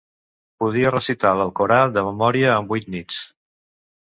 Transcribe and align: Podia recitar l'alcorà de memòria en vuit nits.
Podia 0.63 0.91
recitar 0.95 1.33
l'alcorà 1.41 1.77
de 1.99 2.05
memòria 2.09 2.57
en 2.63 2.71
vuit 2.73 2.89
nits. 2.97 3.21